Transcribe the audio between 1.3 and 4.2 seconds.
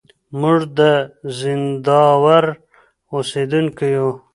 زينداور اوسېدونکي يو.